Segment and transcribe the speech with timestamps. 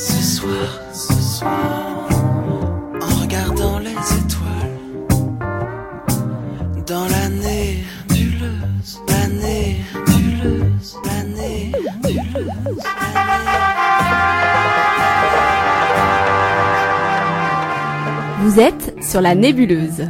[0.00, 2.08] Ce soir, ce soir,
[3.02, 4.78] en regardant les étoiles,
[6.86, 11.72] dans l'année nébuleuse, l'année nébuleuse, l'année
[12.04, 12.84] nébuleuse,
[18.42, 20.06] Vous êtes sur la nébuleuse.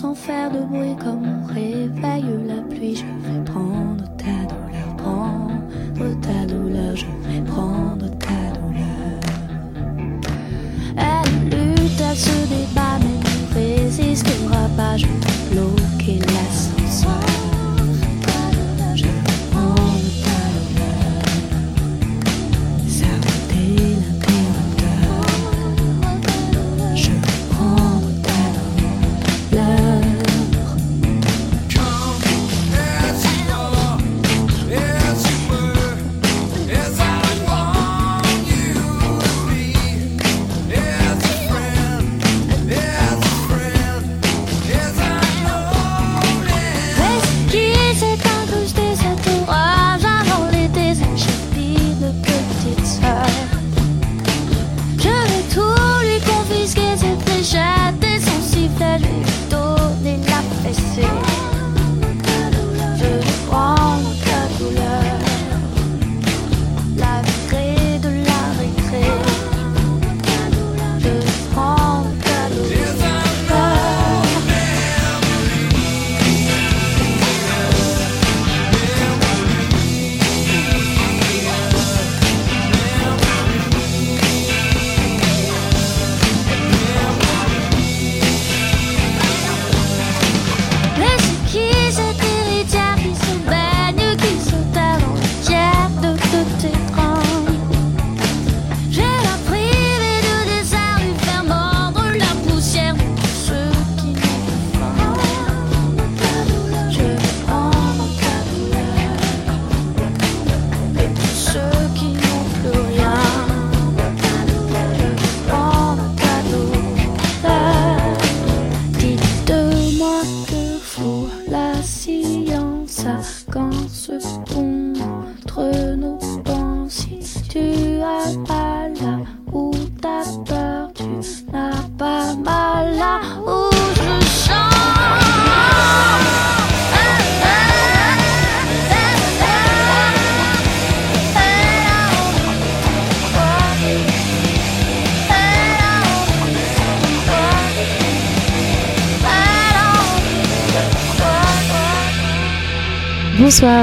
[0.00, 6.20] Sans faire de bruit, comme on réveille la pluie, je vais prendre ta douleur, prendre
[6.22, 9.20] ta douleur, je vais prendre ta douleur.
[10.96, 15.54] Elle lutte, elle se débat, mais ne résistera pas, je vais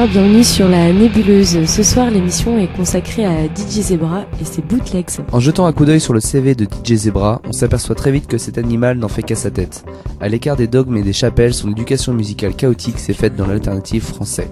[0.09, 1.65] Bienvenue sur la nébuleuse.
[1.65, 5.09] Ce soir, l'émission est consacrée à DJ Zebra et ses bootlegs.
[5.33, 8.27] En jetant un coup d'œil sur le CV de DJ Zebra, on s'aperçoit très vite
[8.27, 9.83] que cet animal n'en fait qu'à sa tête.
[10.21, 14.03] À l'écart des dogmes et des chapelles, son éducation musicale chaotique s'est faite dans l'alternative
[14.03, 14.49] français.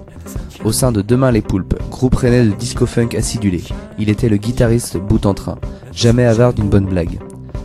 [0.62, 3.62] Au sein de Demain les Poulpes, groupe rennais de disco-funk acidulé,
[3.98, 5.56] il était le guitariste bout en train,
[5.90, 7.18] jamais avare d'une bonne blague.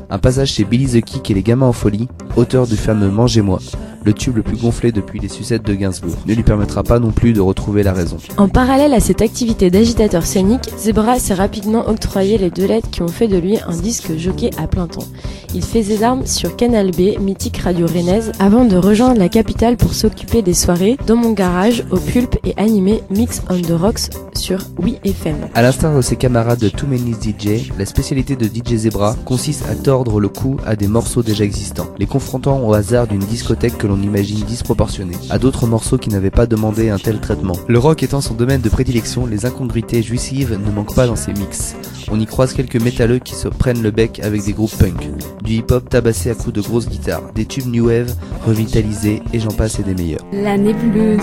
[0.10, 2.08] Un passage chez Billy the Kick et les gamins en folie,
[2.38, 3.60] auteur du fameux Mangez-moi,
[4.04, 7.12] le tube le plus gonflé depuis les sucettes de Gainsbourg, ne lui permettra pas non
[7.12, 8.18] plus de retrouver la raison.
[8.38, 13.02] En parallèle à cette activité d'agitateur scénique, Zebra s'est rapidement octroyé les deux lettres qui
[13.02, 15.08] ont fait de lui un disque jockey à plein temps.
[15.54, 19.78] Il fait ses armes sur Canal B, mythique radio rennaise, avant de rejoindre la capitale
[19.78, 24.10] pour s'occuper des soirées dans mon garage au pulpe et animer Mix on the Rocks
[24.34, 25.36] sur Oui FM.
[25.54, 29.66] À l'instar de ses camarades de Too Many DJ, la spécialité de DJ Zebra consiste
[29.70, 33.78] à tordre le cou à des morceaux déjà existants, les confrontant au hasard d'une discothèque
[33.78, 37.58] que l'on imagine disproportionnée, à d'autres morceaux qui n'avaient pas demandé un tel traitement.
[37.68, 41.34] Le rock étant son domaine de prédilection, les incongruités jouissives ne manquent pas dans ses
[41.34, 41.76] mix.
[42.10, 45.10] On y croise quelques métalleux qui se prennent le bec avec des groupes punk,
[45.44, 48.16] du hip-hop tabassé à coups de grosses guitares, des tubes new wave
[48.46, 50.26] revitalisés et j'en passe et des meilleurs.
[50.32, 51.20] La nébuleuse.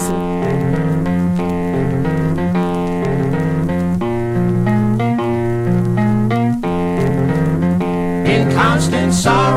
[8.26, 9.47] in constant sorrow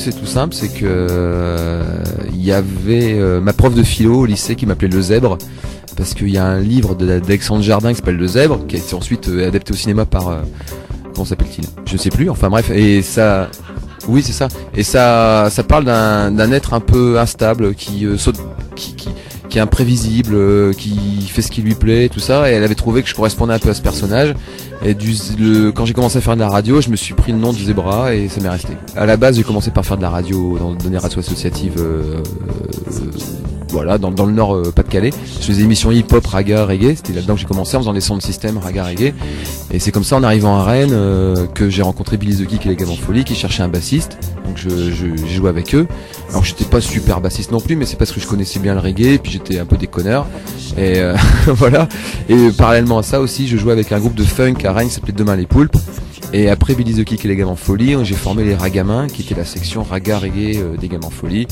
[0.00, 1.82] c'est tout simple, c'est que euh,
[2.32, 5.36] il y avait euh, ma prof de philo au lycée qui m'appelait le zèbre
[5.94, 8.94] parce qu'il y a un livre d'Alexandre Jardin qui s'appelle Le Zèbre qui a été
[8.94, 10.42] ensuite euh, adapté au cinéma par
[11.12, 11.66] comment s'appelle-t-il?
[11.84, 12.30] Je sais plus.
[12.30, 13.50] Enfin bref et ça
[14.08, 18.40] oui c'est ça et ça ça parle d'un être un peu instable qui saute
[19.50, 22.74] qui, est imprévisible, euh, qui fait ce qui lui plaît, tout ça, et elle avait
[22.74, 24.34] trouvé que je correspondais un peu à ce personnage.
[24.82, 27.32] Et du, le, quand j'ai commencé à faire de la radio, je me suis pris
[27.32, 28.72] le nom de Zebra et ça m'est resté.
[28.96, 31.74] À la base, j'ai commencé par faire de la radio dans, dans des radios associatives,
[31.78, 33.10] euh, euh,
[33.72, 35.12] voilà, dans, le nord euh, Pas-de-Calais.
[35.40, 36.94] Je faisais des émissions hip-hop, raga, reggae.
[36.96, 39.14] C'était là-dedans que j'ai commencé en faisant des sons de système, raga, reggae.
[39.70, 42.66] Et c'est comme ça, en arrivant à Rennes, euh, que j'ai rencontré Billy the Geek
[42.66, 44.18] et les Gamins Folie qui cherchaient un bassiste.
[44.44, 45.86] Donc je, je, j'ai joué avec eux.
[46.30, 48.80] Alors j'étais pas super bassiste non plus, mais c'est parce que je connaissais bien le
[48.80, 50.26] reggae, et puis j'étais un peu déconneur.
[50.76, 51.88] Et euh, voilà.
[52.28, 54.94] Et parallèlement à ça aussi, je jouais avec un groupe de funk à Rennes qui
[54.94, 55.76] s'appelait Demain les Poulpes.
[56.32, 59.34] Et après Billy the Kick et les Gamins Folie, j'ai formé les Ragamins, qui était
[59.34, 61.48] la section raga reggae euh, des Gamins Folie.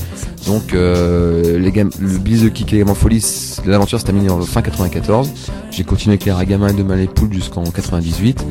[0.47, 3.23] Donc euh, les le Billy the Kick et les Gamins Folie,
[3.65, 5.31] l'aventure s'est terminée en fin 94.
[5.71, 8.45] J'ai continué avec les Ragamins les Poulpes jusqu'en 98.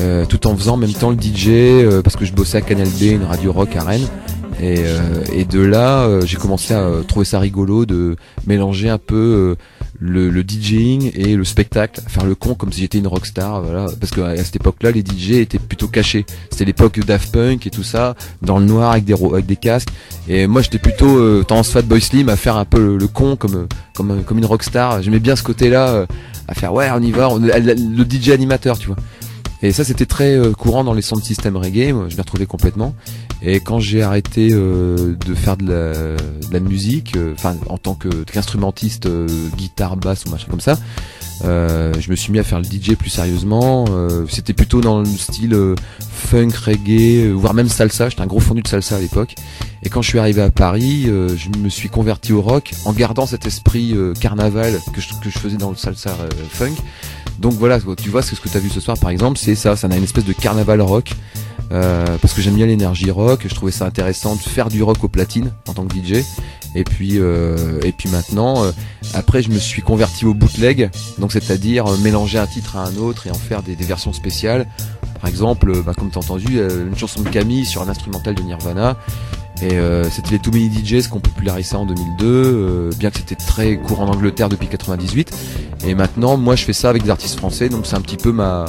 [0.00, 2.60] euh, tout en faisant en même temps le DJ euh, parce que je bossais à
[2.62, 4.06] Canal B, une radio rock à Rennes.
[4.60, 4.82] Et,
[5.32, 9.54] et de là, j'ai commencé à trouver ça rigolo de mélanger un peu
[10.00, 13.86] le, le DJing et le spectacle, faire le con comme si j'étais une rockstar, voilà.
[14.00, 16.24] Parce que à cette époque-là, les DJ étaient plutôt cachés.
[16.50, 19.88] C'était l'époque Daft Punk et tout ça, dans le noir avec des avec des casques.
[20.28, 23.34] Et moi, j'étais plutôt euh, tendance Fatboy Slim à faire un peu le, le con
[23.36, 25.02] comme comme comme une rockstar.
[25.02, 26.06] J'aimais bien ce côté-là, euh,
[26.46, 28.96] à faire ouais, on y va, on- le DJ animateur, tu vois.
[29.60, 31.92] Et ça, c'était très euh, courant dans les sons de système reggae.
[31.92, 32.94] Moi, je m'y retrouvais complètement.
[33.42, 37.78] Et quand j'ai arrêté euh, de faire de la, de la musique, euh, enfin en
[37.78, 40.76] tant qu'instrumentiste, euh, guitare, basse ou machin comme ça,
[41.44, 43.84] euh, je me suis mis à faire le DJ plus sérieusement.
[43.90, 48.08] Euh, C'était plutôt dans le style euh, funk, reggae, euh, voire même salsa.
[48.08, 49.36] J'étais un gros fondu de salsa à l'époque.
[49.84, 52.92] Et quand je suis arrivé à Paris, euh, je me suis converti au rock en
[52.92, 56.74] gardant cet esprit euh, carnaval que je, que je faisais dans le salsa euh, funk.
[57.38, 59.76] Donc voilà, tu vois ce que tu as vu ce soir par exemple, c'est ça,
[59.76, 61.12] ça a une espèce de carnaval rock.
[61.70, 65.04] Euh, parce que j'aime bien l'énergie rock, je trouvais ça intéressant de faire du rock
[65.04, 66.24] au platine en tant que DJ.
[66.74, 68.72] Et puis euh, et puis maintenant, euh,
[69.14, 73.26] après je me suis converti au bootleg, donc c'est-à-dire mélanger un titre à un autre
[73.26, 74.66] et en faire des, versions spéciales.
[75.20, 78.42] Par exemple, bah, comme tu as entendu, une chanson de Camille sur un instrumental de
[78.42, 78.96] Nirvana.
[79.60, 83.10] Et euh, c'était les Too Many DJs qui ont popularisé ça en 2002, euh, bien
[83.10, 85.32] que c'était très courant en Angleterre depuis 98.
[85.86, 88.30] Et maintenant, moi, je fais ça avec des artistes français, donc c'est un petit peu
[88.30, 88.66] ma,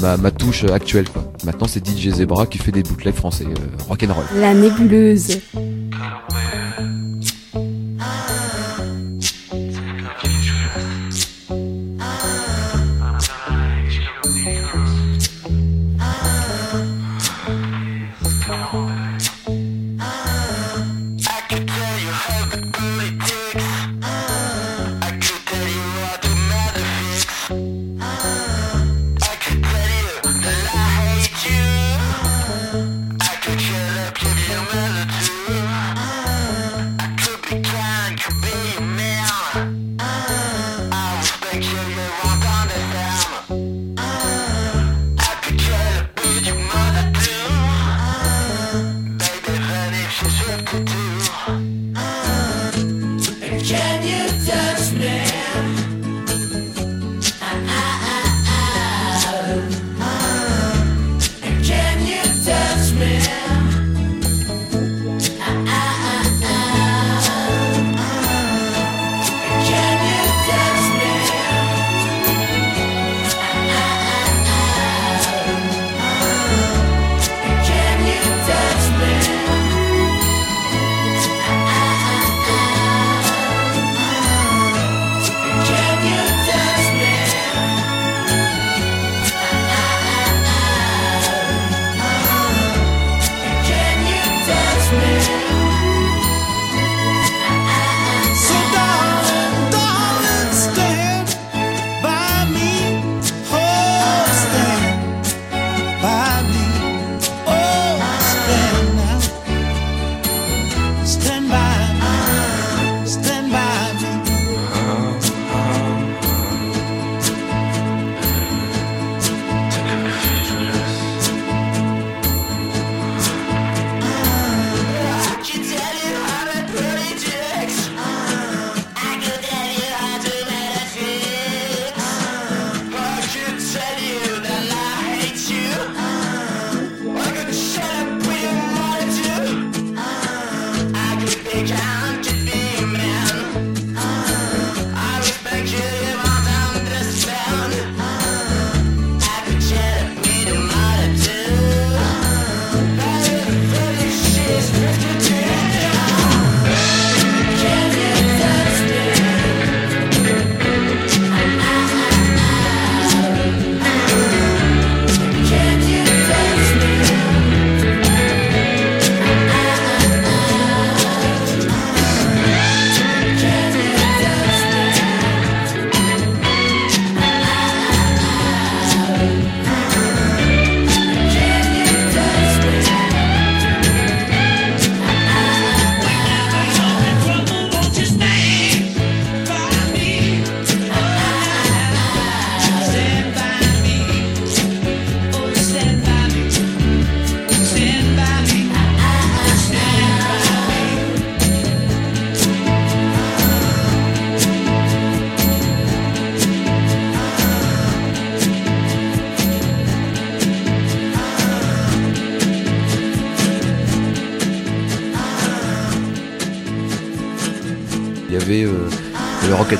[0.00, 1.08] ma, ma touche actuelle.
[1.08, 1.32] Quoi.
[1.44, 4.24] Maintenant, c'est DJ Zebra qui fait des bootlegs français, euh, rock'n'roll.
[4.36, 5.40] La nébuleuse.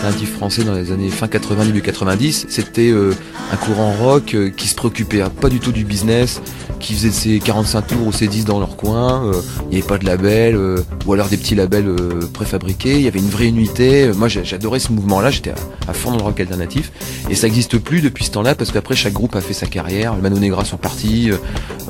[0.03, 2.47] Le rock alternatif français dans les années fin 80, début 90.
[2.49, 3.13] C'était euh,
[3.53, 6.41] un courant rock euh, qui se préoccupait hein, pas du tout du business,
[6.81, 9.25] qui faisait ses 45 tours ou ses 10 dans leur coin.
[9.27, 9.33] euh,
[9.65, 12.95] Il n'y avait pas de label, euh, ou alors des petits labels euh, préfabriqués.
[12.95, 14.05] Il y avait une vraie unité.
[14.05, 15.31] Euh, Moi, j'adorais ce mouvement-là.
[15.31, 15.53] J'étais
[15.87, 16.93] à, fond dans le rock alternatif.
[17.29, 20.15] Et ça n'existe plus depuis ce temps-là parce qu'après chaque groupe a fait sa carrière.
[20.15, 21.37] Le Mano Negra sont partis, euh,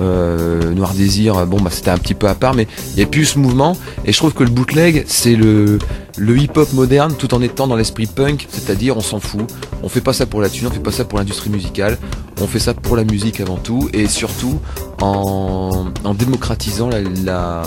[0.00, 3.02] euh, Noir Désir, euh, bon bah c'était un petit peu à part, mais il n'y
[3.02, 3.76] a plus ce mouvement.
[4.04, 5.78] Et je trouve que le bootleg, c'est le
[6.18, 9.46] le hip-hop moderne tout en étant dans l'esprit punk, c'est-à-dire on s'en fout,
[9.82, 11.96] on fait pas ça pour la thune, on fait pas ça pour l'industrie musicale,
[12.40, 14.58] on fait ça pour la musique avant tout et surtout
[15.00, 15.86] en,
[16.18, 16.90] démocratisant
[17.24, 17.62] la,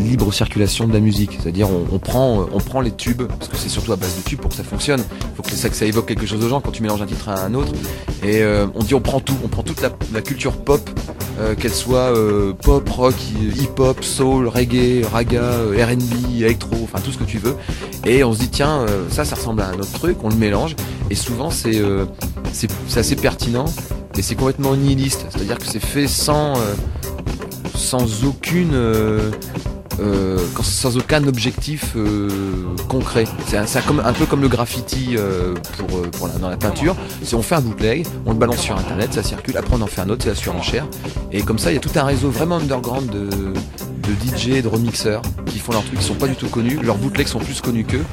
[0.00, 3.96] libre circulation de la musique, c'est-à-dire on, prend les tubes parce que c'est surtout à
[3.96, 5.02] base de tubes pour que ça fonctionne,
[5.36, 7.28] faut que ça, que ça évoque quelque chose aux gens quand tu mélanges un titre
[7.28, 7.72] à un autre.
[8.22, 10.88] Et euh, on dit on prend tout, on prend toute la culture pop
[11.38, 13.14] euh, qu'elle soit euh, pop, rock,
[13.58, 17.56] hip-hop, soul, reggae, raga, euh, R&B, électro, enfin tout ce que tu veux.
[18.06, 20.76] Et on se dit tiens, ça, ça ressemble à un autre truc, on le mélange.
[21.10, 21.80] Et souvent c'est
[22.96, 23.66] assez pertinent
[24.16, 25.26] et c'est complètement nihiliste.
[25.30, 26.54] C'est-à-dire que c'est fait sans
[27.74, 28.74] sans aucune
[30.00, 32.28] euh, sans aucun objectif euh,
[32.88, 33.24] concret.
[33.46, 36.96] C'est un, peu comme le graffiti euh, pour, euh, dans la peinture.
[37.22, 39.86] C'est on fait un bootleg, on le balance sur internet, ça circule, après on en
[39.86, 40.86] fait un autre, c'est la surenchère.
[41.32, 44.68] Et comme ça, il y a tout un réseau vraiment underground de, de DJ, de
[44.68, 46.78] remixeurs qui font leurs trucs, qui sont pas du tout connus.
[46.82, 48.04] Leurs bootlegs sont plus connus qu'eux.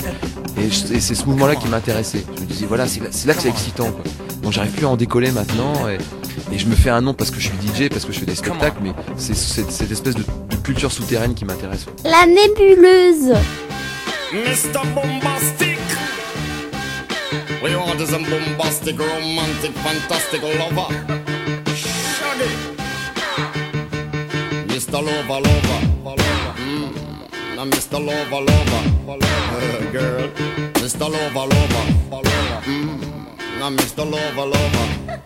[0.57, 2.23] Et, et c'est ce mouvement-là qui m'intéressait.
[2.37, 3.91] Je me disais, voilà, c'est là, que c'est excitant.
[3.91, 4.03] Quoi.
[4.41, 5.87] Donc j'arrive plus à en décoller maintenant.
[5.89, 5.97] Et,
[6.53, 8.25] et je me fais un nom parce que je suis DJ, parce que je fais
[8.25, 10.23] des spectacles, mais c'est cette espèce de
[10.63, 11.85] culture souterraine qui m'intéresse.
[12.03, 13.33] La nébuleuse.
[14.33, 14.81] Mr.
[14.95, 15.77] Bombastic.
[17.61, 20.93] We bombastic, romantic, fantastic lover.
[21.75, 22.73] Shaggy.
[24.67, 25.01] Mr.
[25.01, 25.81] Lover, lover.
[26.57, 27.55] Mm.
[27.55, 27.99] Now, Mr.
[28.03, 28.83] Lover, lover.
[29.07, 30.27] Uh, girl.
[30.81, 31.09] Mr.
[31.09, 31.85] Lover, lover.
[32.65, 33.59] Mm.
[33.59, 34.03] Now, Mr.
[34.09, 35.21] Lover, lover.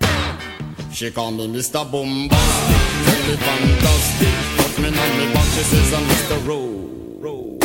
[0.91, 1.89] She call me Mr.
[1.89, 3.39] Bombastic.
[3.39, 4.66] Fantastic.
[4.77, 5.25] Me on me
[5.57, 6.38] she says I'm Mr.
[6.46, 6.60] Ro.
[7.17, 7.57] Romantic,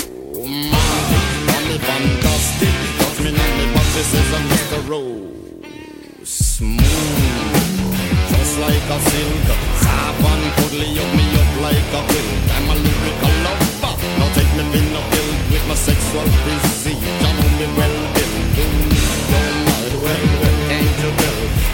[1.84, 2.72] fantastic.
[2.98, 4.80] Touch me on the back, she says I'm Mr.
[4.88, 6.24] Rose.
[6.24, 6.80] Smooth,
[8.32, 9.48] just like a silk.
[9.84, 12.48] Soft and cuddly, up me up like a quilt.
[12.56, 13.94] I'm a lyrical lover.
[14.16, 16.96] Now take me in a pill with my sexual physique.
[16.96, 18.34] You know me well, Bill.
[18.56, 18.88] Don't
[19.68, 21.12] mind, well, well, can't?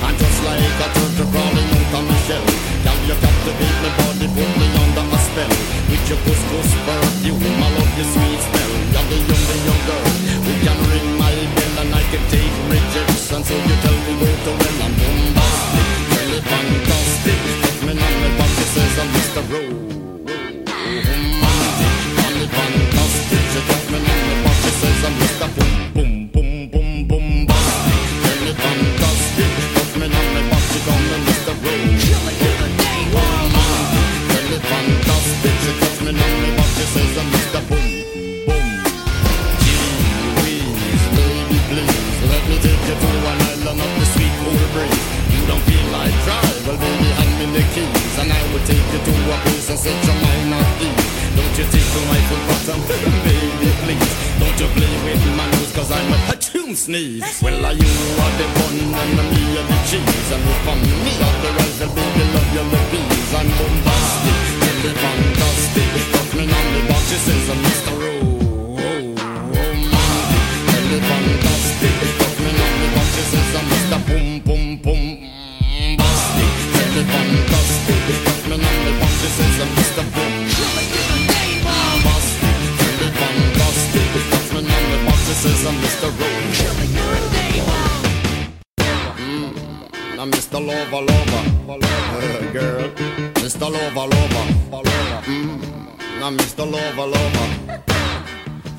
[0.03, 2.43] I'm just like a turtle crawling out of my shell.
[2.83, 4.68] Girl, you captivate my body, put me a
[5.39, 5.51] spell.
[5.91, 8.73] With your couscous perfume, I love your sweet smell.
[8.93, 10.07] You're the young, the young girl
[10.45, 13.45] who can ring my bell and I can take rejection.
[13.45, 13.78] So you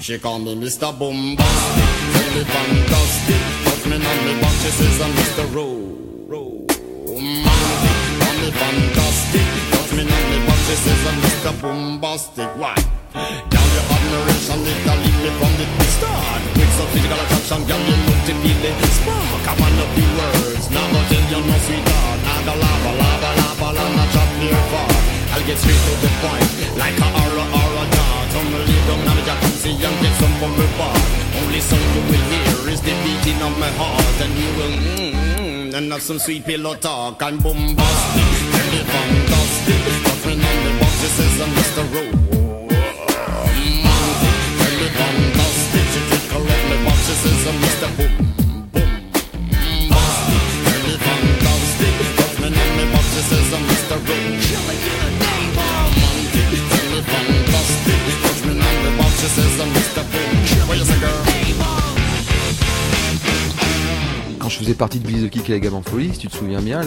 [0.10, 0.90] She call me Mr.
[0.98, 3.42] Bombastic, really fantastic.
[3.64, 5.54] Touch me on the back, she says I'm Mr.
[5.54, 5.66] Ro.
[6.28, 9.46] Romantic, call me fantastic.
[9.70, 11.62] Touch me on the back, she says I'm Mr.
[11.62, 12.50] Bombastic.
[12.58, 12.79] Why?
[34.62, 39.82] mm, and have some sweet pillow talk and boom busty, pretty fantastic.
[40.08, 41.84] Suffering on the box, she says I'm Mr.
[41.94, 42.30] Rowe.
[43.86, 44.90] Monkey, me.
[45.24, 45.40] Boom.
[46.30, 47.88] Boom, on the box, says I'm Mr.
[58.60, 59.89] On the box, says I'm Mr.
[64.60, 66.82] love faisais partie de Billy the Kick et la folie, si tu te souviens bien,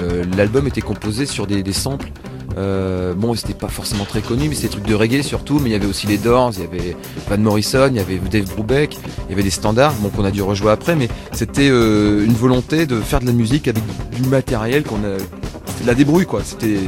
[0.00, 2.10] euh, l'album était composé sur des, des samples.
[2.56, 5.58] Euh, bon, c'était pas forcément très connu, mais c'était des trucs de reggae surtout.
[5.58, 6.96] Mais il y avait aussi les Doors, il y avait
[7.28, 10.30] Van Morrison, il y avait Dave Brubeck, il y avait des standards, bon qu'on a
[10.30, 10.96] dû rejouer après.
[10.96, 15.18] Mais c'était euh, une volonté de faire de la musique avec du matériel qu'on a,
[15.66, 16.42] c'était de la débrouille quoi.
[16.44, 16.80] C'était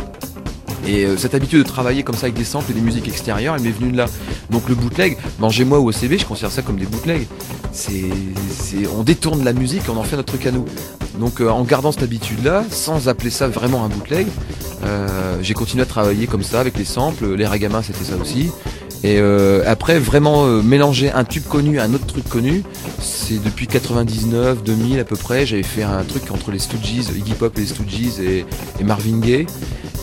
[0.86, 3.56] et euh, cette habitude de travailler comme ça avec des samples et des musiques extérieures,
[3.56, 4.06] elle m'est venue de là.
[4.50, 7.26] Donc le bootleg, mangez-moi ou OCB, je considère ça comme des bootlegs.
[7.72, 8.10] C'est,
[8.96, 10.64] on détourne la musique, on en fait notre truc à nous.
[11.18, 14.26] Donc euh, en gardant cette habitude-là, sans appeler ça vraiment un bootleg,
[14.84, 17.34] euh, j'ai continué à travailler comme ça avec les samples.
[17.34, 18.50] Les Ragamas, c'était ça aussi.
[19.02, 22.62] Et euh, après, vraiment euh, mélanger un tube connu à un autre truc connu,
[23.00, 25.46] c'est depuis 99, 2000 à peu près.
[25.46, 28.44] J'avais fait un truc entre les Stooges, Iggy Pop et les Stooges et,
[28.80, 29.46] et Marvin Gaye.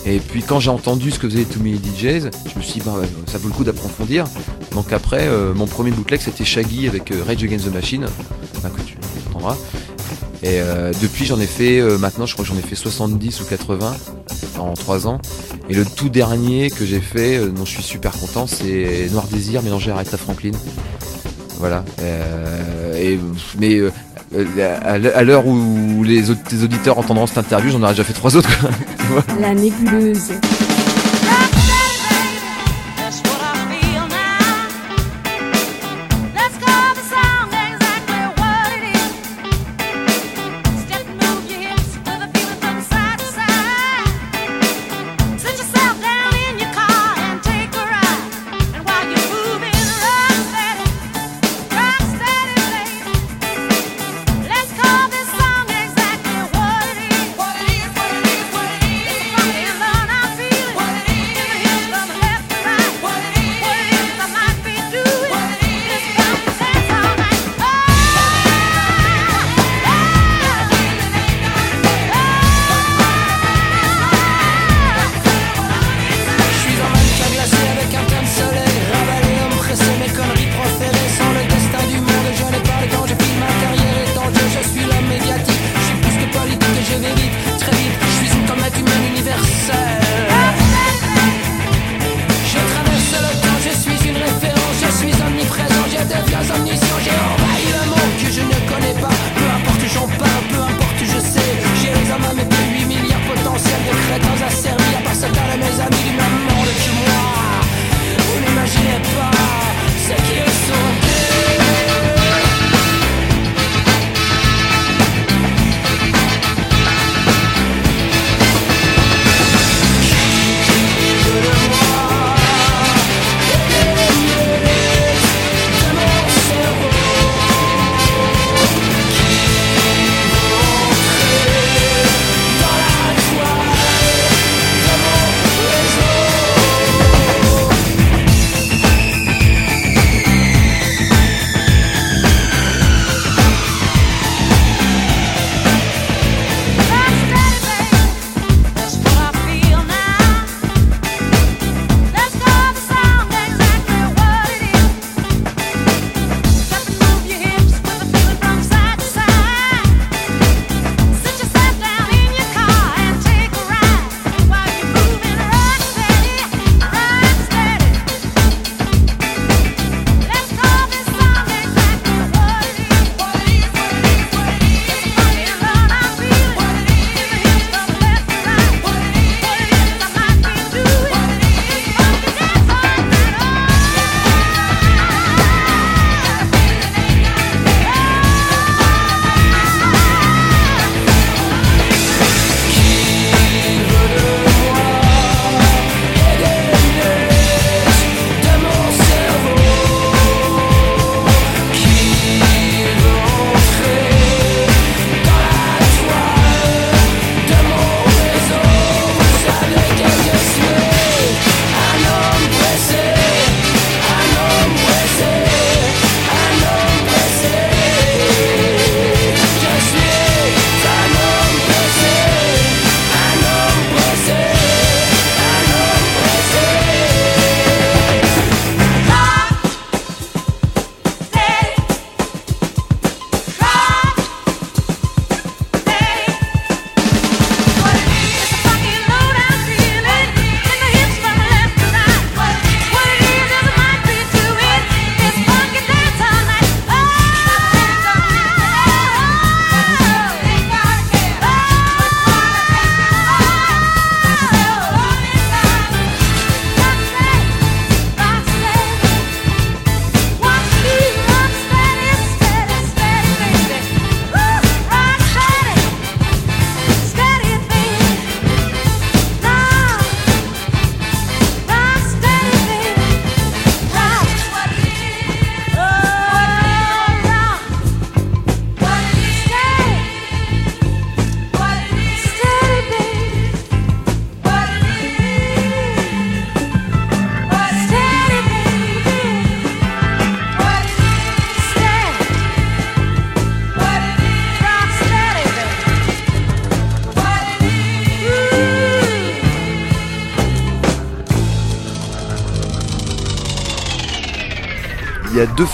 [0.06, 2.82] Et puis quand j'ai entendu ce que faisaient Too Many DJs, je me suis dit,
[2.84, 4.26] bah, ça vaut le coup d'approfondir.
[4.72, 8.06] Donc après, euh, mon premier bootleg, c'était Shaggy avec euh, Rage Against the Machine,
[8.62, 8.96] que tu
[9.28, 9.56] entendras.
[10.44, 13.40] Et euh, depuis, j'en ai fait, euh, maintenant, je crois que j'en ai fait 70
[13.40, 13.96] ou 80
[14.58, 15.18] en 3 ans.
[15.70, 19.26] Et le tout dernier que j'ai fait, euh, dont je suis super content, c'est Noir
[19.26, 20.50] Désir mélangé à Aretha Franklin.
[21.58, 21.82] Voilà.
[23.58, 23.80] Mais
[24.60, 28.50] à l'heure- où les, auditeurs entendront cette interview, j'en aurais déjà fait trois autres.
[29.40, 30.32] La nébuleuse.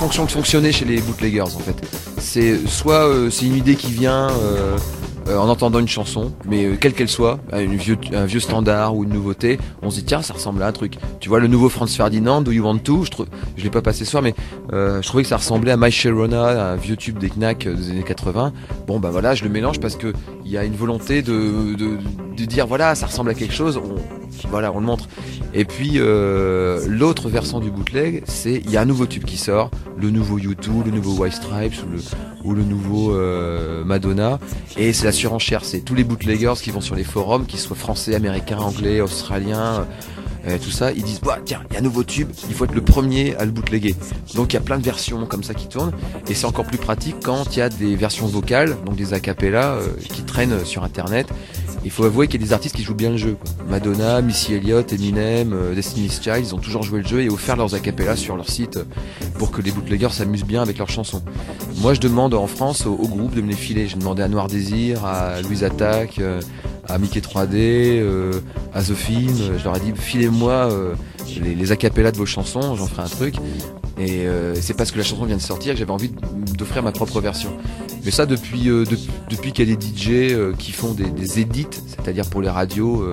[0.09, 1.77] Fonctionner chez les bootleggers en fait.
[2.19, 4.79] C'est soit euh, c'est une idée qui vient euh,
[5.29, 9.05] euh, en entendant une chanson, mais quelle qu'elle soit, un vieux, un vieux standard ou
[9.05, 10.95] une nouveauté, on se dit tiens ça ressemble à un truc.
[11.21, 13.11] Tu vois le nouveau Franz Ferdinand, Do You Want To, je,
[13.57, 14.35] je l'ai pas passé ce soir, mais
[14.73, 18.03] je trouvais que ça ressemblait à My Sharona, un vieux tube des Knack des années
[18.03, 18.53] 80.
[18.87, 20.15] Bon bah voilà, je le mélange parce que
[20.51, 21.99] il y a une volonté de, de,
[22.37, 23.95] de dire voilà ça ressemble à quelque chose, on,
[24.49, 25.09] voilà on le montre.
[25.55, 29.37] Et puis euh, l'autre versant du bootleg, c'est il y a un nouveau tube qui
[29.37, 32.01] sort, le nouveau U2, le nouveau White Stripes ou le,
[32.43, 34.41] ou le nouveau euh, Madonna,
[34.77, 37.77] et c'est la surenchère, c'est tous les bootleggers qui vont sur les forums, qu'ils soient
[37.77, 39.87] français, américains, anglais, australiens.
[40.63, 42.75] Tout ça, ils disent, bah, tiens, il y a un nouveau tube, il faut être
[42.75, 43.95] le premier à le bootlegger.
[44.35, 45.93] Donc il y a plein de versions comme ça qui tournent,
[46.29, 49.75] et c'est encore plus pratique quand il y a des versions vocales, donc des acapellas
[49.75, 51.27] euh, qui traînent sur internet.
[51.83, 53.37] Il faut avouer qu'il y a des artistes qui jouent bien le jeu.
[53.69, 57.57] Madonna, Missy Elliott, Eminem, euh, Destiny's Child, ils ont toujours joué le jeu et offert
[57.57, 58.85] leurs acapellas sur leur site euh,
[59.39, 61.23] pour que les bootleggers s'amusent bien avec leurs chansons.
[61.79, 63.89] Moi, je demande en France au, au groupe de me les filer.
[63.89, 66.41] J'ai demandé à Noir Désir, à Louise euh,
[66.93, 68.33] à Mickey 3D, euh,
[68.75, 69.35] à The Film.
[69.59, 70.95] Je leur ai dit, filez-moi euh,
[71.43, 73.35] les, les acapellas de vos chansons, j'en ferai un truc.
[73.99, 76.11] Et euh, c'est parce que la chanson vient de sortir que j'avais envie
[76.57, 77.51] d'offrir ma propre version.
[78.05, 78.87] Mais ça depuis de-
[79.29, 83.05] depuis qu'il y a des DJ qui font des, edits, c'est-à-dire pour les radios,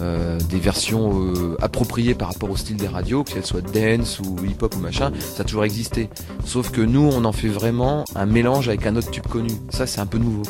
[0.00, 4.74] des versions appropriées par rapport au style des radios, que qu'elles soient dance ou hip-hop
[4.76, 6.10] ou machin, ça a toujours existé.
[6.44, 9.52] Sauf que nous, on en fait vraiment un mélange avec un autre tube connu.
[9.70, 10.42] Ça, c'est un peu nouveau.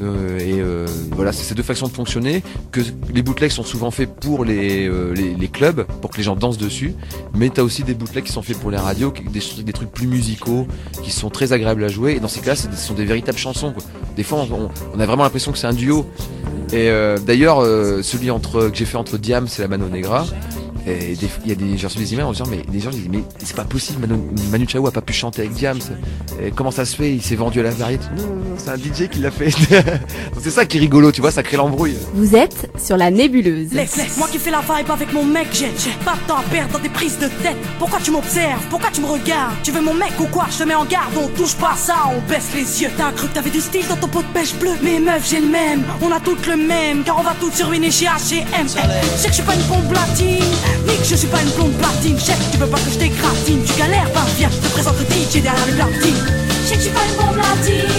[0.00, 2.42] Euh, et euh, voilà, c'est ces deux façons de fonctionner.
[2.72, 2.80] Que
[3.12, 6.36] les bootlegs sont souvent faits pour les, euh, les, les clubs, pour que les gens
[6.36, 6.94] dansent dessus.
[7.34, 10.66] Mais t'as aussi des bootlegs qui sont faits pour les radios, des, trucs plus musicaux,
[11.02, 12.14] qui sont très agréables à jouer.
[12.14, 13.72] Et dans ces cas-là, c'est ce sont des véritables chansons.
[13.72, 13.82] Quoi.
[14.16, 16.06] Des fois, on, a vraiment l'impression que c'est un duo.
[16.72, 16.90] Et
[17.24, 17.62] d'ailleurs,
[18.02, 20.26] celui entre que j'ai fait entre Diams et la Mano Negra.
[20.86, 22.90] Et des- il y a des, j'ai reçu des emails en disant mais les gens
[22.90, 24.20] disent mais c'est pas possible Manu,
[24.50, 25.78] Manu Chao a pas pu chanter avec Diams.
[26.42, 27.12] Et comment ça se fait?
[27.14, 28.04] Il s'est vendu à la variété.
[28.16, 29.50] Non, non, non, c'est un DJ qui l'a fait.
[30.40, 31.96] C'est ça qui est rigolo tu vois ça crée l'embrouille.
[32.14, 33.72] Vous êtes sur la nébuleuse.
[33.72, 36.36] Laisse, laisse, moi qui fais la vibe avec mon mec, j'ai j'ai pas de temps
[36.38, 37.56] à perdre dans des prises de tête.
[37.78, 38.60] Pourquoi tu m'observes?
[38.68, 39.54] Pourquoi tu me regardes?
[39.62, 40.46] Tu veux mon mec ou quoi?
[40.50, 42.90] Je te mets en garde, on touche pas ça, on baisse les yeux.
[42.98, 45.40] T'as cru que t'avais du style dans ton pot de pêche bleu Mais meuf, j'ai
[45.40, 48.44] le même, on a toutes le même, car on va toutes se ruiner chez H&M.
[48.66, 50.42] Je sais que je suis pas une bombe platine,
[50.86, 52.16] ni que je suis pas une blonde platine.
[52.16, 55.06] Que tu veux pas que je t'écratine, tu galères, bah viens, je te présente le
[55.06, 56.20] DJ derrière le platine.
[56.68, 57.90] Que je suis pas une bombe platine,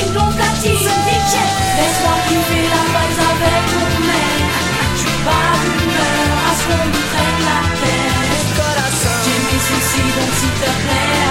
[0.00, 0.78] une blonde platine.
[0.78, 1.34] DJ,
[1.76, 4.36] laisse-moi kiffer la base avec mon mec.
[4.94, 8.12] Je suis pas d'humeur à ce qu'on me traîne la tête.
[9.24, 11.21] J'ai mes soucis, donc s'il te plaît,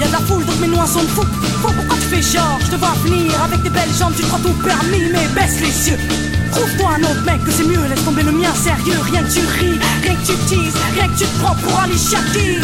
[0.00, 1.26] y'a de la foule, donc mes noix sont fous.
[1.62, 4.40] Faut pourquoi tu fais genre, je te vois venir avec tes belles jambes, tu crois
[4.40, 5.98] tout permis, mais baisse les yeux.
[6.52, 9.00] Trouve-toi un autre mec que c'est mieux, laisse tomber le mien sérieux.
[9.10, 12.18] Rien que tu ris, rien que tu teases, rien que tu te prends pour Alicia
[12.32, 12.60] Keys.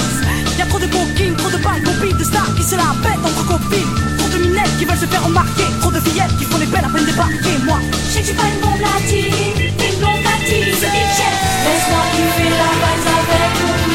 [0.59, 3.47] Y'a trop de coquines, trop de balles, copines, de stars qui se la pètent entre
[3.47, 3.95] copines.
[4.19, 6.85] Trop de minettes qui veulent se faire remarquer, trop de fillettes qui font les belles
[6.85, 7.57] à peine débarquer.
[7.65, 7.79] Moi,
[8.13, 10.75] Je suis pas une bombe platine, une blonde platine.
[10.75, 11.21] DJ,
[11.65, 13.88] laisse-moi kiffer la base avec mon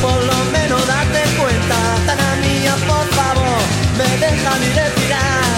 [0.00, 1.76] por lo menos date cuenta.
[1.98, 3.60] Gitana mía, por favor,
[3.98, 5.49] me deja ni respirar.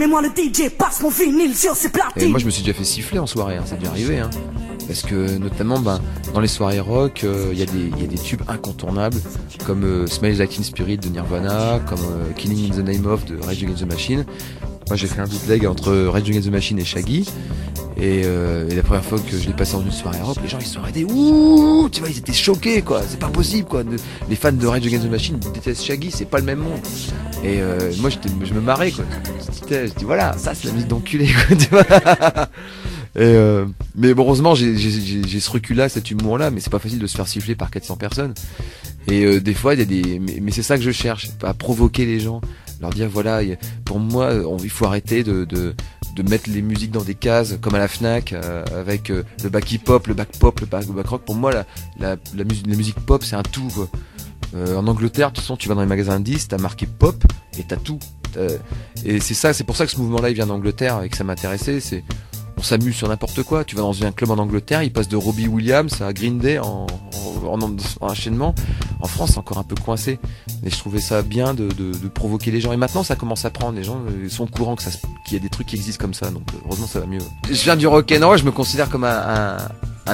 [0.00, 2.30] Mais moi le DJ passe mon vinyle sur ses Et platines.
[2.30, 4.18] moi je me suis déjà fait siffler en soirée, hein, c'est déjà arrivé.
[4.18, 4.30] Hein.
[4.86, 6.00] Parce que notamment ben,
[6.34, 9.18] dans les soirées rock, euh, il y, a des- il y a des tubes incontournables
[9.66, 13.24] comme euh, Smells Like Teen Spirit de Nirvana, comme euh, Killing in the Name of
[13.26, 14.24] de Rage Against the Machine.
[14.90, 17.24] Moi j'ai fait un bootleg entre Rage Against the Machine et Shaggy.
[17.96, 20.48] Et, euh, et la première fois que je l'ai passé dans une soirée rock, les
[20.48, 21.04] gens ils se sont arrêtés.
[21.04, 23.00] Ouh, tu vois, ils étaient choqués quoi.
[23.08, 23.84] C'est pas possible quoi.
[24.28, 26.80] Les fans de Rage Against the Machine détestent Shaggy, c'est pas le même monde.
[27.44, 29.04] Et euh, moi je me marrais quoi.
[29.70, 31.56] Je dis, voilà, ça c'est la musique d'enculé quoi.
[31.56, 31.84] Tu vois
[33.16, 36.98] euh, mais bon, heureusement j'ai, ce recul là, cet humour là, mais c'est pas facile
[36.98, 38.34] de se faire siffler par 400 personnes.
[39.06, 41.54] Et euh, des fois il y a des, mais c'est ça que je cherche, à
[41.54, 42.40] provoquer les gens,
[42.80, 43.40] leur dire voilà,
[43.84, 45.46] pour moi on- il faut arrêter de,
[46.28, 49.72] mettre les musiques dans des cases comme à la Fnac euh, avec euh, le back
[49.72, 51.22] hip hop, le back pop, le back, rock.
[51.24, 51.50] Pour moi,
[51.98, 52.16] la,
[52.74, 53.72] musique, pop, c'est un tout.
[54.54, 57.24] Euh, en Angleterre, de toute façon, tu vas dans les magasins disques, t'as marqué pop
[57.58, 57.98] et t'as tout.
[59.04, 61.24] Et c'est ça, c'est pour ça que ce mouvement-là, il vient d'Angleterre et que ça
[61.24, 61.80] m'intéressait.
[62.60, 63.64] On s'amuse sur n'importe quoi.
[63.64, 66.58] Tu vas dans un club en Angleterre, il passe de Robbie Williams à Green Day
[66.58, 66.86] en,
[67.46, 68.54] en, en- en enchaînement.
[69.00, 70.18] En France, c'est encore un peu coincé.
[70.62, 71.68] Mais je trouvais ça bien de,
[72.14, 72.72] provoquer les gens.
[72.72, 73.78] Et maintenant, ça commence à prendre.
[73.78, 76.30] Les gens euh, sont au courant qu'il y a des trucs qui existent comme ça.
[76.30, 77.20] Donc, euh, heureusement, ça va mieux.
[77.50, 78.36] Je viens du rock and roll.
[78.36, 79.56] Je me considère comme un,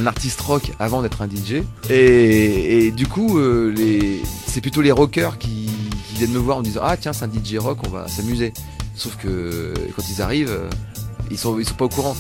[0.07, 1.65] artiste rock avant d'être un DJ.
[1.91, 3.75] Et, du coup, euh,
[4.47, 5.69] c'est plutôt les rockers qui,
[6.09, 8.53] qui viennent me voir en disant Ah, tiens, c'est un DJ rock, on va s'amuser.
[8.95, 10.59] Sauf que quand ils arrivent,
[11.31, 12.17] ils sont, ils sont pas au courant.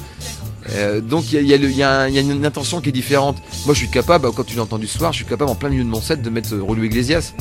[1.02, 3.36] Donc il y a, une intention qui est différente.
[3.66, 5.84] Moi je suis capable, quand tu l'entends du soir, je suis capable en plein milieu
[5.84, 7.32] de mon set de mettre euh, Rolou Iglesias.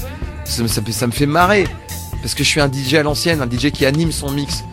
[0.46, 0.68] Ça, me-
[1.12, 1.66] fait- marrer.
[2.22, 4.64] Parce que je suis un DJ à l'ancienne, un DJ qui anime son mix.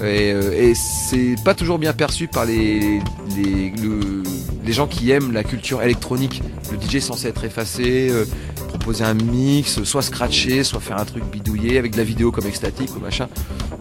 [0.00, 2.98] Et, euh, et c'est pas toujours bien perçu par les,
[3.36, 4.24] les, le-
[4.64, 6.42] les gens qui aiment la culture électronique.
[6.72, 8.24] Le DJ est censé être effacé, euh,
[8.68, 12.46] proposer un mix, soit scratcher, soit faire un truc bidouillé avec de la vidéo comme
[12.46, 13.28] extatique ou machin.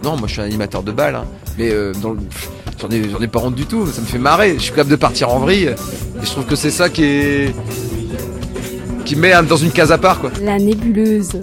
[0.03, 1.25] Non, moi je suis un animateur de balle, hein.
[1.57, 2.89] mais euh, j'en
[3.21, 4.55] ai, pas honte du tout, ça me fait marrer.
[4.55, 7.55] Je suis capable de partir en vrille et je trouve que c'est ça qui est
[9.05, 10.31] qui me met dans une case à part quoi.
[10.41, 11.39] La nébuleuse.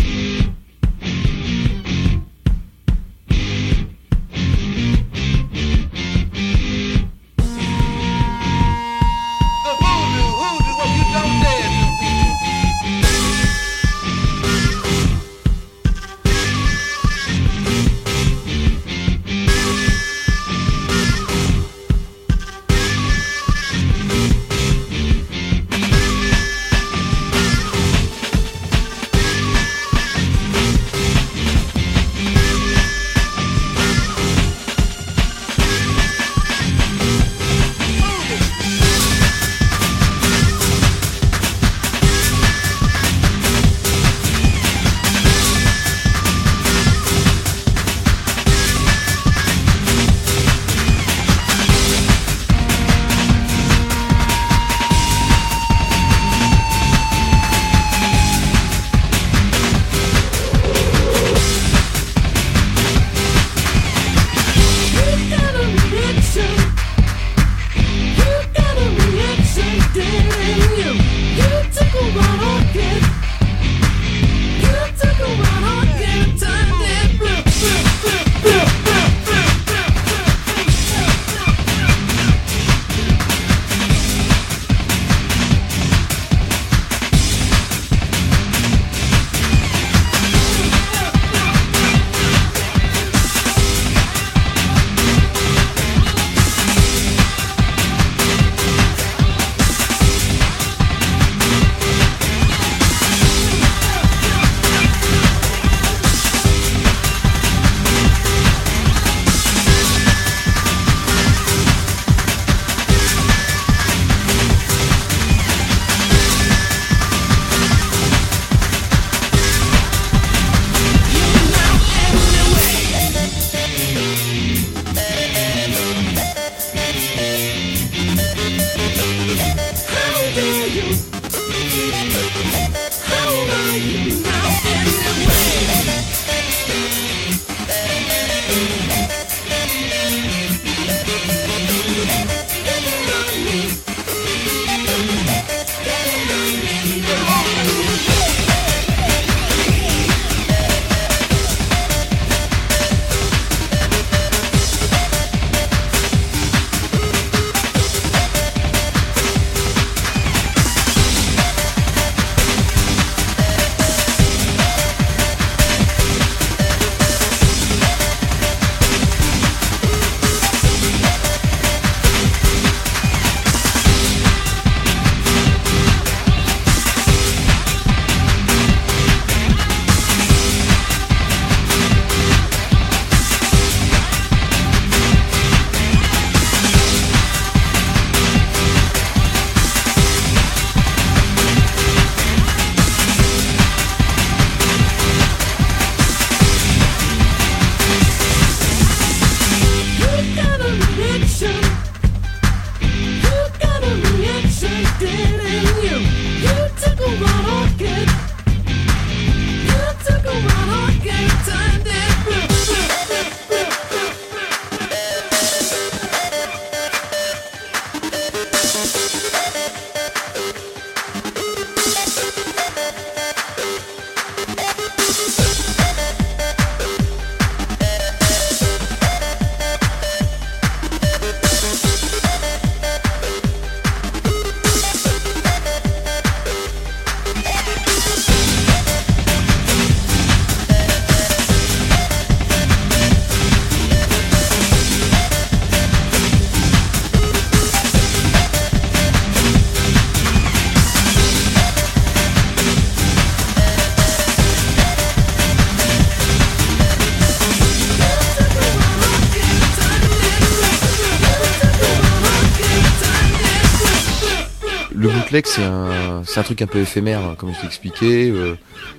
[265.47, 268.31] C'est un, truc un peu éphémère, hein, comme je t'ai expliqué.
[268.31, 268.55] euh,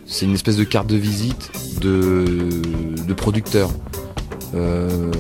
[0.05, 2.25] c'est une espèce de carte de visite de,
[3.07, 3.69] de producteur.
[4.53, 5.11] Euh,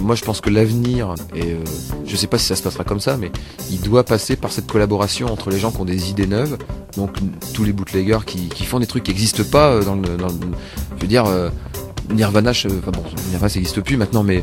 [0.00, 1.56] moi, je pense que l'avenir, et euh,
[2.06, 3.30] je sais pas si ça se passera comme ça, mais
[3.70, 6.56] il doit passer par cette collaboration entre les gens qui ont des idées neuves,
[6.96, 7.16] donc
[7.52, 10.02] tous les bootleggers qui, font des trucs qui n'existent pas euh, dans le,
[10.96, 11.24] je veux dire.
[12.10, 14.42] Nirvana, enfin bon, Nirvana ça n'existe plus maintenant, mais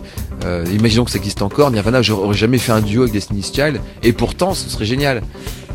[0.72, 1.72] imaginons que ça existe encore.
[1.72, 5.24] Nirvana, j'aurais jamais fait un duo avec Destiny's Child, et pourtant, ce serait génial.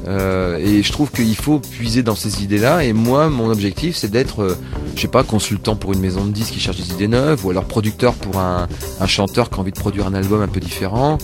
[0.09, 2.85] Euh, et je trouve qu'il faut puiser dans ces idées-là.
[2.85, 4.57] Et moi, mon objectif, c'est d'être, euh,
[4.97, 7.51] je sais pas, consultant pour une maison de disques qui cherche des idées neuves, ou
[7.51, 8.67] alors producteur pour un,
[9.01, 11.19] un chanteur qui a envie de produire un album un peu différent,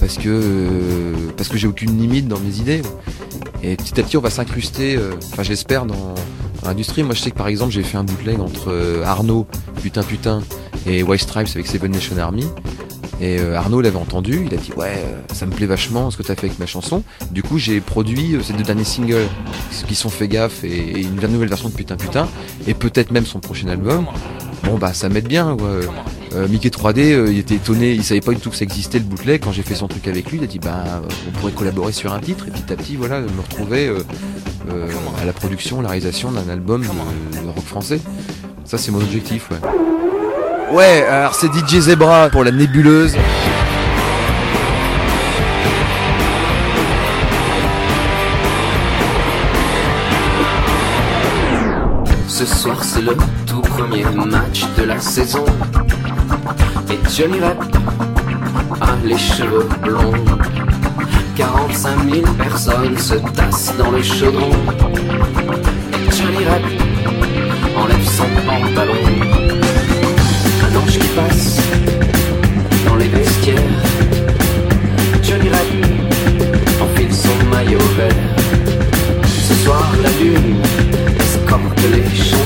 [0.00, 2.82] parce que euh, parce que j'ai aucune limite dans mes idées.
[3.62, 4.96] Et petit à petit, on va s'incruster.
[4.96, 6.14] euh, Enfin, j'espère dans,
[6.62, 7.02] dans l'industrie.
[7.04, 9.46] Moi, je sais que par exemple, j'ai fait un bootleg entre euh, Arnaud,
[9.82, 10.42] putain putain,
[10.86, 12.46] et White Stripes avec Seven Nation Army.
[13.20, 16.16] Et euh, Arnaud l'avait entendu, il a dit ouais, euh, ça me plaît vachement ce
[16.16, 17.02] que t'as fait avec ma chanson.
[17.30, 19.26] Du coup, j'ai produit euh, ces deux derniers singles
[19.86, 22.28] qui sont fait gaffe et, une nouvelle version de Putain Putain
[22.66, 24.06] et peut-être même son prochain album.
[24.64, 25.56] Bon bah ça m'aide bien.
[25.56, 25.80] quoi.
[26.36, 28.98] Euh, Mickey 3D, euh, il était étonné, il savait pas du tout que ça existait
[28.98, 29.42] le bootleg.
[29.42, 32.12] Quand j'ai fait son truc avec lui, il a dit bah on pourrait collaborer sur
[32.12, 34.88] un titre et petit à petit voilà me retrouver euh,
[35.20, 38.00] à la production, la réalisation d'un album de, de rock français.
[38.64, 39.58] Ça c'est mon objectif ouais.
[40.72, 43.16] Ouais, alors c'est DJ Zebra pour la nébuleuse.
[52.26, 55.44] Ce soir c'est le tout premier match de la saison.
[56.90, 57.62] Et Johnny Rep
[58.80, 60.12] a les cheveux blonds.
[61.36, 64.50] 45 000 personnes se tassent dans le chaudron
[65.92, 66.64] Et Johnny Rep
[67.76, 69.45] enlève son pantalon
[80.02, 80.56] la lune
[81.18, 82.45] escorte les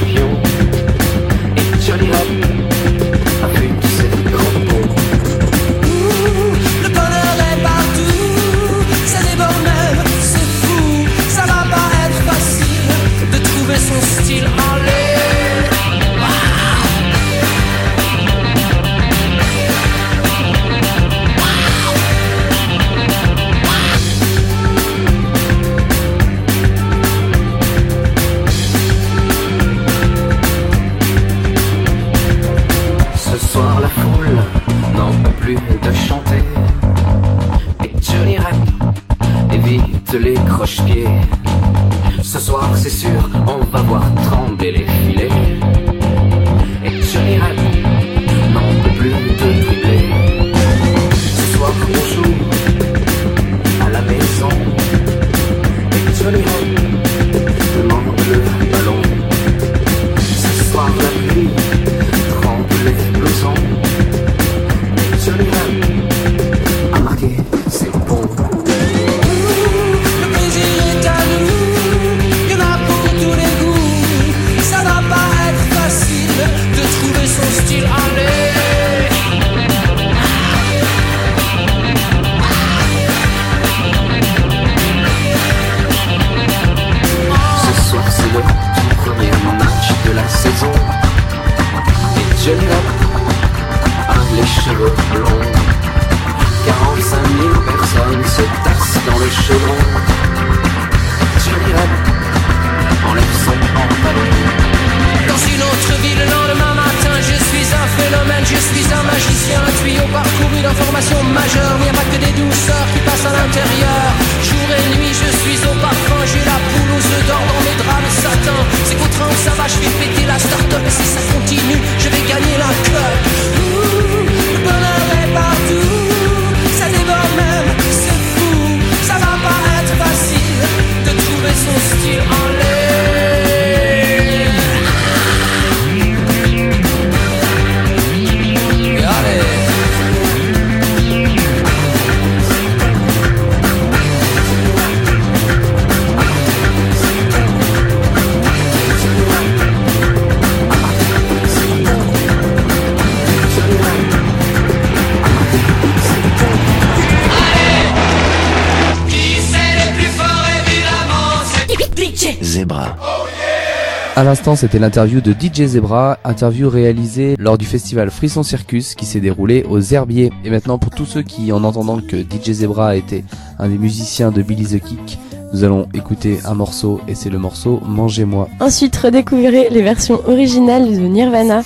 [164.21, 169.07] À l'instant, c'était l'interview de DJ Zebra, interview réalisée lors du festival Frisson Circus qui
[169.07, 170.31] s'est déroulé aux Herbiers.
[170.45, 173.25] Et maintenant, pour tous ceux qui, en entendant que DJ Zebra a été
[173.59, 175.19] un des musiciens de Billy the Kick,
[175.55, 178.51] Nous allons écouter un morceau et c'est le morceau Mangez-moi.
[178.61, 181.63] Ensuite, redécouvrez les versions originales de Nirvana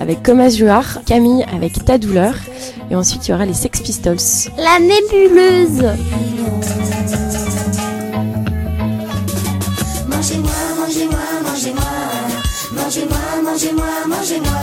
[0.00, 2.34] avec Comme Azuar, Camille avec Ta douleur,
[2.90, 4.16] et ensuite il y aura les Sex Pistols.
[4.56, 5.84] La nébuleuse.
[12.90, 14.60] Mangez-moi, mangez-moi, mangez-moi.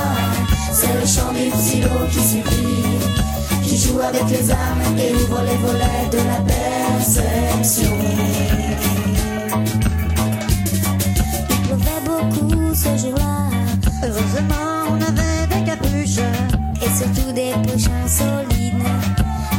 [0.74, 3.00] C'est le chant du silo qui supplie,
[3.64, 7.90] qui joue avec les âmes et ouvre les volets de la perception.
[11.50, 13.48] Il pleuvait beaucoup ce jour-là.
[14.04, 16.20] Heureusement, on avait des capuches.
[16.82, 18.84] Et surtout des pochons solides.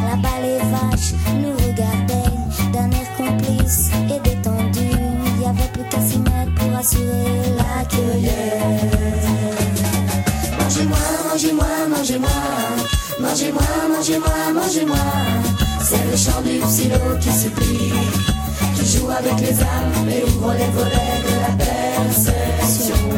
[0.04, 2.36] Là-bas, les vaches nous regardaient
[2.74, 4.90] d'un air complice et détendu.
[5.36, 7.57] Il y avait plus qu'à s'y mettre pour assurer.
[10.58, 10.98] Mangez-moi,
[11.30, 12.30] mangez-moi, mangez-moi.
[13.20, 14.96] Mangez-moi, mangez-moi, mangez-moi.
[15.82, 17.92] C'est le chant du silo qui supplie,
[18.76, 23.17] qui joue avec les âmes et ouvre les volets de la perception.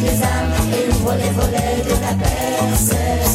[0.00, 3.25] Les âmes et ouvre les volets de la perception.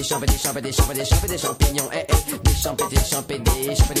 [0.00, 1.90] Des champs, des champs, des champs, des champs, des champignons,
[2.42, 4.00] des champs, des champignons,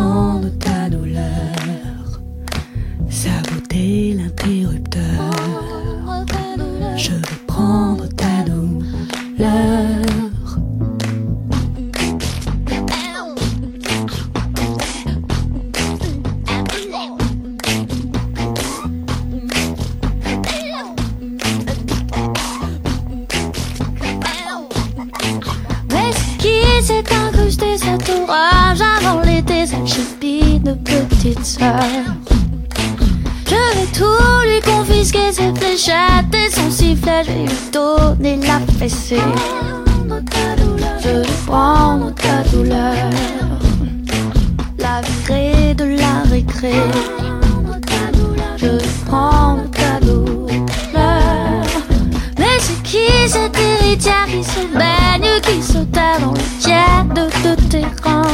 [0.00, 2.20] prendre ta douleur,
[3.10, 5.30] saboter l'interrupteur.
[6.96, 8.80] Je vais prendre ta douleur.
[25.92, 27.02] Mais ce qui s'est
[29.90, 31.80] cette chipie de petite sœur.
[33.46, 38.60] Je vais tout lui confisquer, ses fléchettes et son sifflet, je vais lui donner la
[38.78, 39.20] fessée.
[41.02, 43.10] Je vais prendre ta douleur,
[44.78, 46.72] la virer de la récré.
[48.56, 50.60] Je vais prendre ta douleur.
[52.38, 57.86] Mais c'est qui cette héritière qui se baigne, qui se dans le tiède de tes
[58.02, 58.29] reins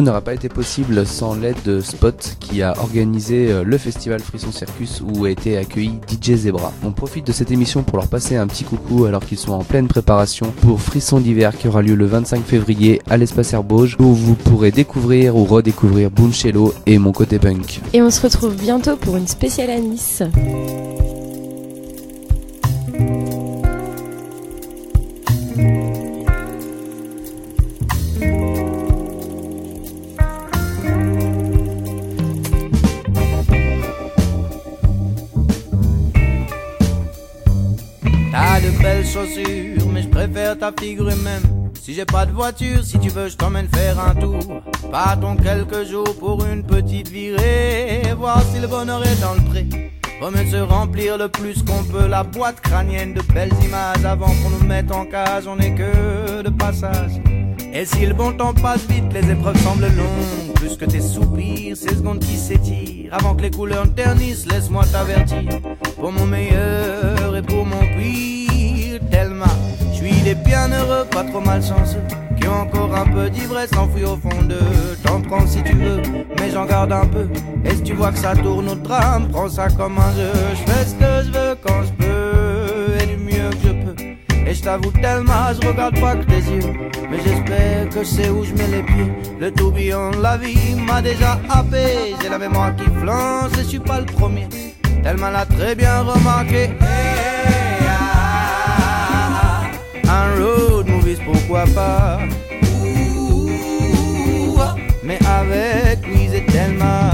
[0.00, 4.52] n'aura pas été possible sans l'aide de Spot qui a organisé euh, le festival Frisson
[4.52, 6.72] Circus où a été accueilli DJ Zebra.
[6.84, 9.64] On profite de cette émission pour leur passer un petit coucou alors qu'ils sont en
[9.64, 14.14] pleine préparation pour Frisson d'hiver qui aura lieu le 25 février à l'espace Herbauge où
[14.14, 17.80] vous pourrez découvrir ou redécouvrir Booncello et mon côté punk.
[17.92, 20.22] Et on se retrouve bientôt pour une spéciale à Nice.
[40.54, 41.70] Ta figure humaine.
[41.80, 44.62] Si j'ai pas de voiture, si tu veux, je t'emmène faire un tour.
[44.90, 49.66] Partons quelques jours pour une petite virée, voir si le bonheur est dans le pré.
[50.30, 54.50] Mieux se remplir le plus qu'on peut la boîte crânienne de belles images avant qu'on
[54.50, 57.20] nous mette en cage, on est que de passage.
[57.74, 60.54] Et si le bon temps passe vite, les épreuves semblent longues.
[60.54, 63.12] Plus que tes soupirs, ces secondes qui s'étirent.
[63.12, 65.42] Avant que les couleurs ternissent, laisse-moi t'avertir.
[65.98, 69.71] Pour mon meilleur et pour mon pire, tellement.
[70.22, 72.02] Je suis des bienheureux, pas trop malchanceux.
[72.40, 74.96] Qui ont encore un peu d'ivresse enfouie au fond d'eux.
[75.02, 76.00] T'en prends si tu veux,
[76.38, 77.26] mais j'en garde un peu.
[77.64, 80.30] Et si tu vois que ça tourne au drame, prends ça comme un jeu.
[80.52, 84.48] Je fais ce que je veux quand je peux, et du mieux que je peux.
[84.48, 86.72] Et je t'avoue tellement, je regarde pas que tes yeux.
[87.10, 89.12] Mais j'espère que c'est où je mets les pieds.
[89.40, 92.14] Le tourbillon de la vie m'a déjà happé.
[92.22, 94.48] J'ai la mémoire qui flanche et je suis pas le premier.
[95.02, 96.70] Tellement l'a très bien remarqué.
[100.12, 102.20] Un road movies, pourquoi pas?
[105.02, 107.10] Mais avec Louise et Thelma.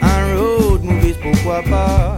[0.00, 2.16] Un road movies, pourquoi pas?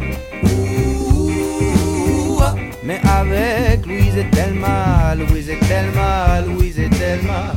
[2.85, 7.55] Mais avec Louise et Thelma, Louise et Thelma, Louise et Thelma,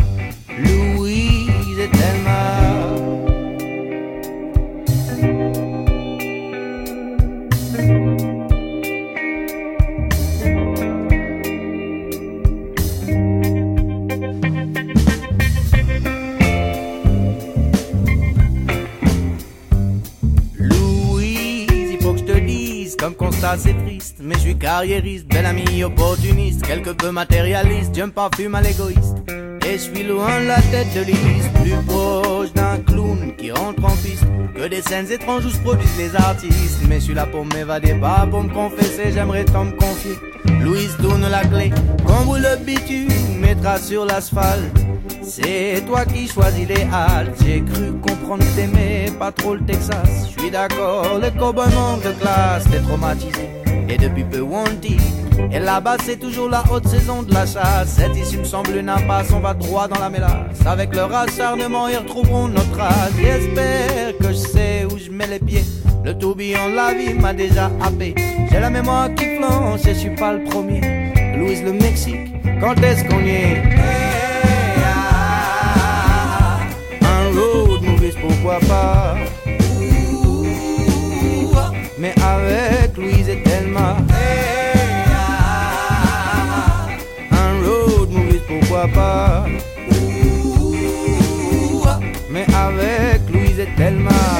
[0.58, 0.97] Louise
[23.08, 28.04] comme constat c'est triste, mais je suis carriériste, bel ami opportuniste, quelque peu matérialiste, je
[28.04, 29.16] me parfume à l'égoïste.
[29.66, 33.86] Et je suis loin de la tête de liste, plus proche d'un clown qui rentre
[33.86, 36.80] en piste, que des scènes étranges où se produisent les artistes.
[36.90, 40.16] Mais je suis là pour m'évader, pas pour me confesser, j'aimerais tant me confier.
[40.60, 41.72] Louise tourne la clé,
[42.06, 44.87] quand vous le bitume mettra sur l'asphalte.
[45.28, 47.36] C'est toi qui choisis les haltes.
[47.44, 50.30] J'ai cru comprendre que t'aimais pas trop le Texas.
[50.30, 52.64] Je suis d'accord, le cowboy manque de classe.
[52.72, 53.50] T'es traumatisé
[53.90, 55.02] et depuis peu wanted.
[55.52, 57.90] Et là-bas c'est toujours la haute saison de la chasse.
[57.98, 59.32] Cette issue me semble une impasse.
[59.34, 60.66] On va droit dans la mélasse.
[60.66, 63.12] Avec leur acharnement ils retrouveront notre trace.
[63.22, 65.66] J'espère que je sais où je mets les pieds.
[66.06, 68.16] Le tourbillon de la vie m'a déjà happé.
[68.50, 70.80] J'ai la mémoire qui flanche et je suis pas le premier.
[71.38, 74.07] Louise le Mexique, quand est-ce qu'on y est?
[78.56, 79.16] Pas.
[81.98, 83.98] Mais avec Louise et Thelma
[87.32, 89.46] Un road movies, pourquoi pas.
[92.30, 94.37] Mais avec Louise et Thelma